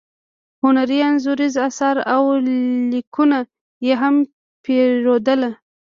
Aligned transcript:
هنري 0.63 0.99
انځوریز 1.09 1.53
اثار 1.67 1.95
او 2.15 2.23
لیکونه 2.91 3.37
یې 3.85 3.93
هم 4.01 4.15
پیرودل. 4.63 5.41